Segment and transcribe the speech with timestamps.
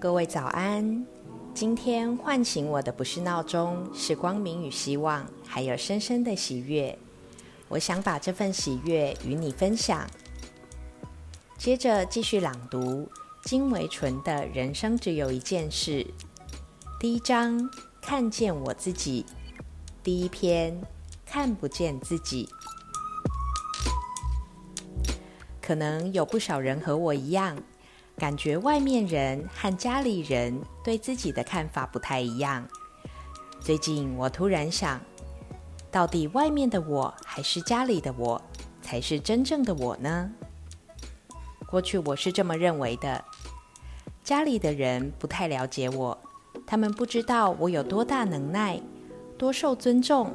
[0.00, 1.04] 各位早安！
[1.52, 6.98] 今天唤醒我的不是闹钟，是光明与希望，还有深深的喜悦。
[7.68, 10.08] 我想把这份喜悦与你分享。
[11.58, 13.06] 接着继续朗读
[13.44, 16.02] 金维纯的《人生只有一件事》
[16.98, 17.68] 第一章：
[18.00, 19.26] 看见我自己。
[20.02, 20.80] 第一篇：
[21.26, 22.48] 看不见自己。
[25.60, 27.54] 可能有不少人和我一样，
[28.16, 32.66] 感觉外面人和家里人对自己的看法不太一样。
[33.60, 35.00] 最近我突然想，
[35.90, 38.40] 到底外面的我还是家里的我
[38.82, 40.30] 才是真正的我呢？
[41.68, 43.24] 过去我是这么认为的：
[44.24, 46.18] 家里的人不太了解我，
[46.66, 48.80] 他们不知道我有多大能耐，
[49.38, 50.32] 多受尊重，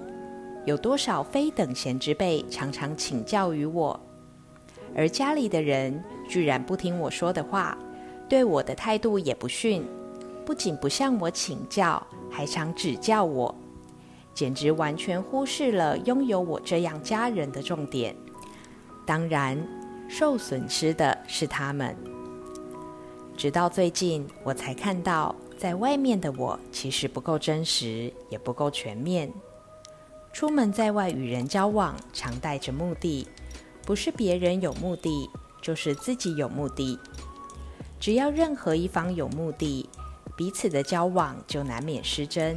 [0.65, 3.99] 有多少非等闲之辈常常请教于我。
[4.95, 7.77] 而家里的人居然不听我说的话，
[8.27, 9.85] 对我的态度也不逊，
[10.45, 13.53] 不仅不向我请教，还常指教我，
[14.33, 18.15] 简直完全忽视了拥有我这样家人的重点。
[19.05, 19.57] 当然，
[20.07, 21.95] 受损失的是他们。
[23.37, 29.31] 直到最近，我才看到，在外面的我其实不够真实，也不够全面。
[30.33, 33.27] 出门在外与人交往，常带着目的。
[33.85, 35.29] 不是别人有目的，
[35.65, 36.99] 就是自己有目的。
[37.99, 39.89] 只要任何一方有目的，
[40.37, 42.55] 彼此的交往就难免失真。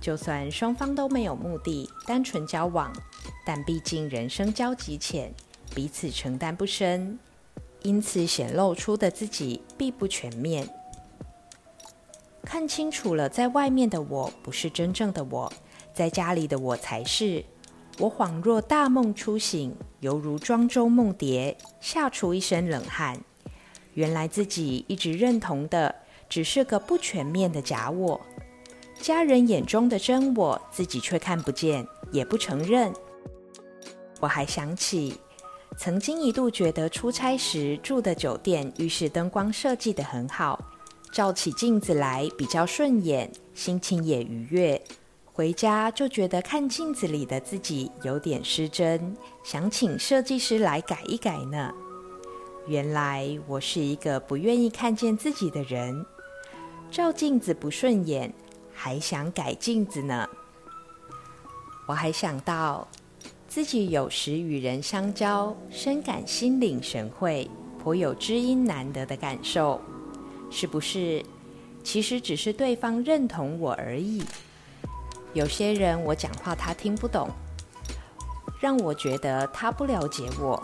[0.00, 2.90] 就算双方都没有目的，单纯交往，
[3.44, 5.34] 但毕竟人生交集浅，
[5.74, 7.18] 彼此承担不深，
[7.82, 10.66] 因此显露出的自己必不全面。
[12.42, 15.52] 看清楚了，在外面的我不是真正的我，
[15.92, 17.44] 在家里的我才是。
[17.98, 23.20] 我恍若大梦初醒，犹如庄周梦蝶，吓出一身冷汗。
[23.94, 25.94] 原来自己一直认同的，
[26.28, 28.20] 只是个不全面的假我。
[29.00, 32.92] 家人眼中的真我，自己却看不见，也不承认。
[34.20, 35.18] 我还想起，
[35.76, 40.58] 曾经一度觉得出差时住的酒店浴室灯光设计得很好，
[41.12, 44.80] 照起镜子来比较顺眼，心情也愉悦。
[45.34, 51.72] 回家就觉得看镜子里的自己有点失真，想请设计师来改一改呢。
[52.66, 56.04] 原来我是一个不愿意看见自己的人，
[56.90, 58.30] 照镜子不顺眼，
[58.74, 60.28] 还想改镜子呢。
[61.86, 62.86] 我还想到
[63.48, 67.50] 自己有时与人相交，深感心领神会，
[67.82, 69.80] 颇有知音难得的感受。
[70.50, 71.24] 是不是？
[71.82, 74.22] 其实只是对方认同我而已。
[75.34, 77.30] 有些人我讲话他听不懂，
[78.60, 80.60] 让我觉得他不了解我，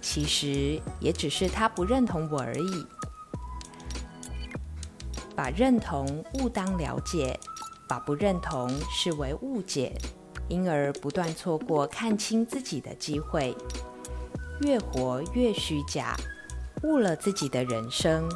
[0.00, 2.86] 其实也只是他不认同我而已。
[5.36, 7.38] 把认同误当了解，
[7.88, 9.96] 把不认同视为误解，
[10.48, 13.56] 因而不断错过看清自己的机会，
[14.62, 16.16] 越活越虚假，
[16.82, 18.28] 误了自己的人生。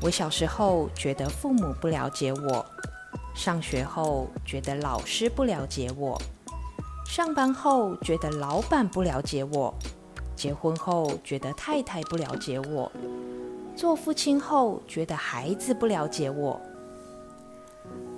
[0.00, 2.66] 我小时候觉得父母不了解我。
[3.34, 6.16] 上学后觉得老师不了解我，
[7.04, 9.74] 上班后觉得老板不了解我，
[10.36, 12.90] 结婚后觉得太太不了解我，
[13.76, 16.60] 做父亲后觉得孩子不了解我，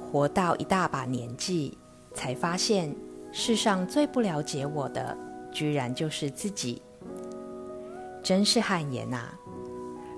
[0.00, 1.77] 活到一大把年纪，
[2.15, 2.94] 才发现
[3.33, 5.16] 世上最不了解我的，
[5.50, 6.83] 居然就是自己，
[8.22, 9.31] 真是汗颜呐！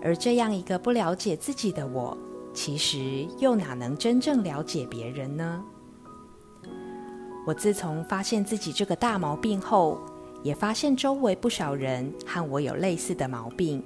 [0.03, 2.19] 而这样一个不了解自己的我。
[2.59, 5.63] 其实又哪能真正了解别人呢？
[7.47, 10.01] 我自从发现自己这个大毛病后，
[10.43, 13.81] 也发现周围不少人和我有类似的毛病，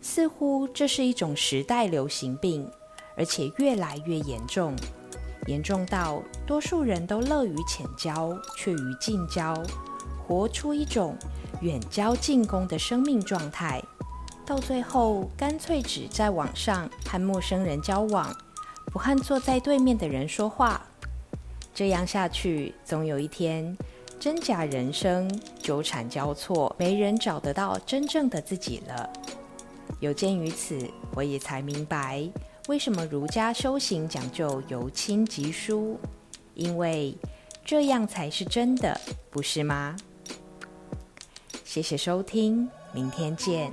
[0.00, 2.66] 似乎这是一种时代流行病，
[3.14, 4.74] 而且越来越严重，
[5.46, 9.54] 严重到多数人都乐于浅交，却于近交，
[10.26, 11.14] 活出一种
[11.60, 13.84] 远交近攻的生命状态。
[14.52, 18.30] 到最后，干脆只在网上和陌生人交往，
[18.92, 20.78] 不和坐在对面的人说话。
[21.74, 23.74] 这样下去，总有一天，
[24.20, 25.26] 真假人生
[25.58, 29.10] 纠缠交错，没人找得到真正的自己了。
[30.00, 32.22] 有鉴于此，我也才明白，
[32.68, 35.98] 为什么儒家修行讲究由亲及疏，
[36.52, 37.16] 因为
[37.64, 39.00] 这样才是真的，
[39.30, 39.96] 不是吗？
[41.64, 43.72] 谢谢收听，明天见。